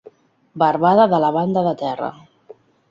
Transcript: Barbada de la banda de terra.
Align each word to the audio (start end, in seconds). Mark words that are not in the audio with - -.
Barbada 0.63 1.05
de 1.13 1.21
la 1.27 1.31
banda 1.39 1.67
de 1.71 1.77
terra. 1.87 2.13